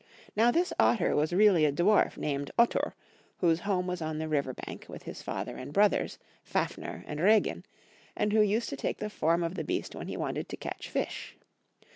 [0.35, 2.93] Now this otter was really a dwarf named Ottur,
[3.37, 7.65] whose home was on the river bank, with his father and brothers, Fafner and Reginn,
[8.17, 10.89] and who used to take the form pi the beast when he wanted to catch
[10.89, 11.37] fish.